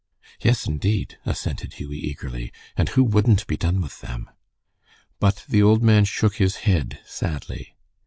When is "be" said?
3.45-3.55